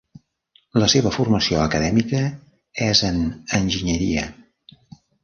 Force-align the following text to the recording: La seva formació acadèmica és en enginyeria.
La 0.83 0.85
seva 0.93 1.11
formació 1.17 1.59
acadèmica 1.65 2.21
és 2.87 3.03
en 3.11 3.21
enginyeria. 3.59 4.25